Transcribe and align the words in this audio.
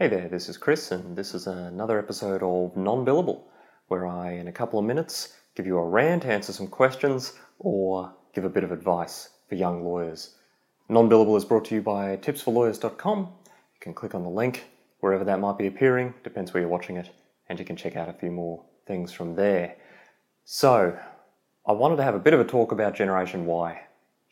Hey 0.00 0.08
there, 0.08 0.28
this 0.28 0.48
is 0.48 0.56
Chris, 0.56 0.92
and 0.92 1.14
this 1.14 1.34
is 1.34 1.46
another 1.46 1.98
episode 1.98 2.42
of 2.42 2.74
Non 2.74 3.04
Billable, 3.04 3.42
where 3.88 4.06
I, 4.06 4.32
in 4.32 4.48
a 4.48 4.52
couple 4.52 4.78
of 4.78 4.86
minutes, 4.86 5.36
give 5.54 5.66
you 5.66 5.76
a 5.76 5.86
rant, 5.86 6.24
answer 6.24 6.54
some 6.54 6.68
questions, 6.68 7.34
or 7.58 8.10
give 8.34 8.46
a 8.46 8.48
bit 8.48 8.64
of 8.64 8.72
advice 8.72 9.28
for 9.46 9.56
young 9.56 9.84
lawyers. 9.84 10.36
Non 10.88 11.10
Billable 11.10 11.36
is 11.36 11.44
brought 11.44 11.66
to 11.66 11.74
you 11.74 11.82
by 11.82 12.16
tipsforlawyers.com. 12.16 13.18
You 13.18 13.80
can 13.80 13.92
click 13.92 14.14
on 14.14 14.22
the 14.22 14.30
link 14.30 14.64
wherever 15.00 15.22
that 15.22 15.38
might 15.38 15.58
be 15.58 15.66
appearing, 15.66 16.14
depends 16.24 16.54
where 16.54 16.62
you're 16.62 16.70
watching 16.70 16.96
it, 16.96 17.10
and 17.50 17.58
you 17.58 17.66
can 17.66 17.76
check 17.76 17.94
out 17.94 18.08
a 18.08 18.14
few 18.14 18.30
more 18.30 18.64
things 18.86 19.12
from 19.12 19.34
there. 19.34 19.76
So, 20.46 20.98
I 21.66 21.72
wanted 21.72 21.96
to 21.96 22.04
have 22.04 22.14
a 22.14 22.20
bit 22.20 22.32
of 22.32 22.40
a 22.40 22.44
talk 22.44 22.72
about 22.72 22.94
Generation 22.94 23.44
Y. 23.44 23.78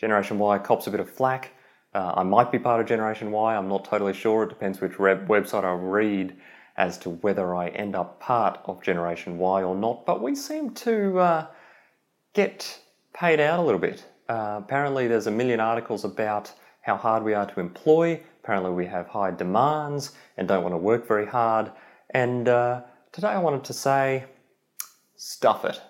Generation 0.00 0.38
Y 0.38 0.58
cops 0.60 0.86
a 0.86 0.90
bit 0.90 1.00
of 1.00 1.10
flack 1.10 1.50
uh, 1.94 2.12
I 2.16 2.22
might 2.22 2.52
be 2.52 2.58
part 2.58 2.80
of 2.80 2.86
Generation 2.86 3.30
Y, 3.30 3.56
I'm 3.56 3.68
not 3.68 3.84
totally 3.84 4.14
sure. 4.14 4.44
It 4.44 4.50
depends 4.50 4.80
which 4.80 4.92
website 4.92 5.64
I 5.64 5.72
read 5.72 6.36
as 6.76 6.98
to 6.98 7.10
whether 7.10 7.54
I 7.54 7.68
end 7.68 7.96
up 7.96 8.20
part 8.20 8.60
of 8.66 8.82
Generation 8.82 9.38
Y 9.38 9.62
or 9.62 9.74
not. 9.74 10.06
But 10.06 10.22
we 10.22 10.34
seem 10.34 10.74
to 10.74 11.18
uh, 11.18 11.46
get 12.34 12.80
paid 13.12 13.40
out 13.40 13.58
a 13.58 13.62
little 13.62 13.80
bit. 13.80 14.04
Uh, 14.28 14.60
apparently, 14.62 15.08
there's 15.08 15.26
a 15.26 15.30
million 15.30 15.60
articles 15.60 16.04
about 16.04 16.52
how 16.82 16.96
hard 16.96 17.24
we 17.24 17.34
are 17.34 17.46
to 17.46 17.60
employ. 17.60 18.20
Apparently, 18.42 18.70
we 18.70 18.86
have 18.86 19.08
high 19.08 19.30
demands 19.30 20.12
and 20.36 20.46
don't 20.46 20.62
want 20.62 20.72
to 20.72 20.78
work 20.78 21.08
very 21.08 21.26
hard. 21.26 21.72
And 22.10 22.48
uh, 22.48 22.82
today 23.12 23.28
I 23.28 23.38
wanted 23.38 23.64
to 23.64 23.72
say, 23.72 24.24
stuff 25.16 25.64
it. 25.64 25.80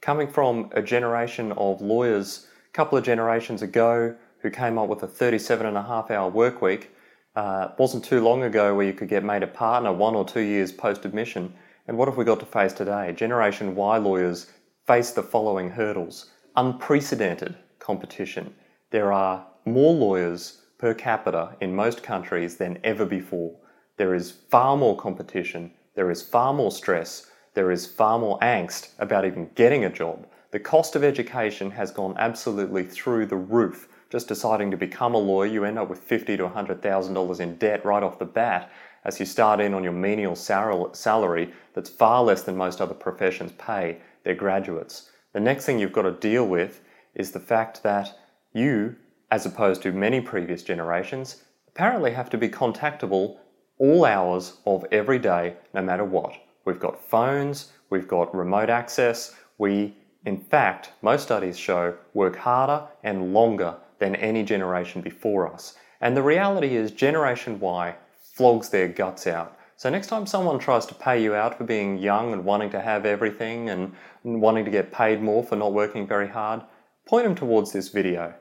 Coming 0.00 0.28
from 0.28 0.70
a 0.72 0.82
generation 0.82 1.52
of 1.52 1.80
lawyers 1.80 2.46
a 2.68 2.72
couple 2.72 2.98
of 2.98 3.04
generations 3.04 3.62
ago, 3.62 4.14
who 4.44 4.50
came 4.50 4.76
up 4.76 4.90
with 4.90 5.02
a 5.02 5.08
37 5.08 5.66
and 5.66 5.76
a 5.78 5.82
half 5.82 6.10
hour 6.10 6.28
work 6.28 6.60
week. 6.60 6.90
Uh, 7.34 7.68
wasn't 7.78 8.04
too 8.04 8.22
long 8.22 8.42
ago 8.42 8.74
where 8.74 8.84
you 8.84 8.92
could 8.92 9.08
get 9.08 9.24
made 9.24 9.42
a 9.42 9.46
partner 9.46 9.90
one 9.90 10.14
or 10.14 10.22
two 10.22 10.42
years 10.42 10.70
post 10.70 11.06
admission. 11.06 11.54
And 11.88 11.96
what 11.96 12.08
have 12.08 12.18
we 12.18 12.26
got 12.26 12.40
to 12.40 12.46
face 12.46 12.74
today? 12.74 13.10
Generation 13.12 13.74
Y 13.74 13.96
lawyers 13.96 14.52
face 14.86 15.12
the 15.12 15.22
following 15.22 15.70
hurdles 15.70 16.30
unprecedented 16.56 17.56
competition. 17.78 18.54
There 18.90 19.12
are 19.12 19.46
more 19.64 19.94
lawyers 19.94 20.60
per 20.76 20.92
capita 20.92 21.56
in 21.62 21.74
most 21.74 22.02
countries 22.02 22.58
than 22.58 22.78
ever 22.84 23.06
before. 23.06 23.56
There 23.96 24.14
is 24.14 24.30
far 24.50 24.76
more 24.76 24.96
competition, 24.96 25.72
there 25.94 26.10
is 26.10 26.22
far 26.22 26.52
more 26.52 26.70
stress, 26.70 27.30
there 27.54 27.70
is 27.70 27.86
far 27.86 28.18
more 28.18 28.38
angst 28.40 28.90
about 28.98 29.24
even 29.24 29.50
getting 29.54 29.86
a 29.86 29.90
job. 29.90 30.26
The 30.50 30.60
cost 30.60 30.94
of 30.96 31.02
education 31.02 31.70
has 31.70 31.90
gone 31.90 32.14
absolutely 32.18 32.84
through 32.84 33.26
the 33.26 33.36
roof 33.36 33.88
just 34.14 34.28
deciding 34.28 34.70
to 34.70 34.76
become 34.76 35.12
a 35.12 35.18
lawyer, 35.18 35.48
you 35.48 35.64
end 35.64 35.76
up 35.76 35.90
with 35.90 35.98
fifty 35.98 36.36
to 36.36 36.46
hundred 36.46 36.80
thousand 36.80 37.14
dollars 37.14 37.40
in 37.40 37.56
debt 37.56 37.84
right 37.84 38.04
off 38.04 38.20
the 38.20 38.24
bat 38.24 38.70
as 39.04 39.18
you 39.18 39.26
start 39.26 39.58
in 39.58 39.74
on 39.74 39.82
your 39.82 39.92
menial 39.92 40.36
salary 40.36 41.52
that's 41.72 41.90
far 41.90 42.22
less 42.22 42.44
than 42.44 42.56
most 42.56 42.80
other 42.80 42.94
professions 42.94 43.50
pay 43.58 43.98
their 44.22 44.36
graduates. 44.36 45.10
The 45.32 45.40
next 45.40 45.66
thing 45.66 45.80
you've 45.80 45.92
got 45.92 46.02
to 46.02 46.12
deal 46.12 46.46
with 46.46 46.80
is 47.16 47.32
the 47.32 47.40
fact 47.40 47.82
that 47.82 48.16
you, 48.52 48.94
as 49.32 49.46
opposed 49.46 49.82
to 49.82 49.90
many 49.90 50.20
previous 50.20 50.62
generations, 50.62 51.42
apparently 51.66 52.12
have 52.12 52.30
to 52.30 52.38
be 52.38 52.48
contactable 52.48 53.38
all 53.78 54.04
hours 54.04 54.58
of 54.64 54.84
every 54.92 55.18
day, 55.18 55.56
no 55.74 55.82
matter 55.82 56.04
what. 56.04 56.36
We've 56.64 56.78
got 56.78 57.04
phones, 57.10 57.72
we've 57.90 58.06
got 58.06 58.32
remote 58.32 58.70
access, 58.70 59.34
we, 59.58 59.96
in 60.24 60.38
fact, 60.38 60.92
most 61.02 61.24
studies 61.24 61.58
show, 61.58 61.96
work 62.14 62.36
harder 62.36 62.86
and 63.02 63.34
longer 63.34 63.74
than 64.04 64.14
any 64.16 64.42
generation 64.42 65.00
before 65.00 65.50
us. 65.50 65.76
And 66.02 66.14
the 66.14 66.22
reality 66.22 66.76
is, 66.76 66.90
Generation 66.90 67.58
Y 67.58 67.96
flogs 68.20 68.68
their 68.68 68.86
guts 68.86 69.26
out. 69.26 69.56
So, 69.76 69.88
next 69.88 70.08
time 70.08 70.26
someone 70.26 70.58
tries 70.58 70.84
to 70.86 70.94
pay 70.94 71.22
you 71.22 71.34
out 71.34 71.56
for 71.56 71.64
being 71.64 71.96
young 71.96 72.34
and 72.34 72.44
wanting 72.44 72.70
to 72.70 72.80
have 72.80 73.06
everything 73.06 73.70
and 73.70 73.92
wanting 74.22 74.66
to 74.66 74.70
get 74.70 74.92
paid 74.92 75.22
more 75.22 75.42
for 75.42 75.56
not 75.56 75.72
working 75.72 76.06
very 76.06 76.28
hard, 76.28 76.60
point 77.06 77.24
them 77.24 77.34
towards 77.34 77.72
this 77.72 77.88
video. 77.88 78.34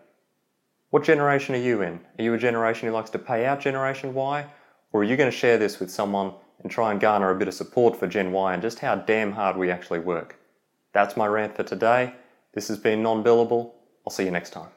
What 0.90 1.04
generation 1.04 1.56
are 1.56 1.66
you 1.70 1.82
in? 1.82 2.02
Are 2.20 2.24
you 2.24 2.34
a 2.34 2.38
generation 2.38 2.90
who 2.90 2.94
likes 2.94 3.10
to 3.12 3.20
pay 3.20 3.46
out 3.46 3.62
Generation 3.62 4.14
Y? 4.14 4.46
Or 4.92 5.02
are 5.02 5.06
you 5.06 5.16
going 5.16 5.32
to 5.32 5.38
share 5.38 5.58
this 5.58 5.80
with 5.80 5.90
someone 5.90 6.34
and 6.62 6.70
try 6.70 6.92
and 6.92 7.00
garner 7.00 7.32
a 7.32 7.40
bit 7.40 7.48
of 7.48 7.54
support 7.54 7.96
for 7.96 8.06
Gen 8.06 8.32
Y 8.34 8.54
and 8.54 8.62
just 8.62 8.80
how 8.80 8.96
damn 8.96 9.32
hard 9.32 9.56
we 9.56 9.72
actually 9.72 10.00
work? 10.00 10.40
That's 10.92 11.18
my 11.18 11.26
rant 11.26 11.56
for 11.56 11.64
today. 11.64 12.14
This 12.54 12.68
has 12.68 12.78
been 12.78 13.02
Non 13.02 13.24
Billable. 13.24 13.72
I'll 14.06 14.14
see 14.14 14.26
you 14.26 14.32
next 14.32 14.52
time. 14.52 14.70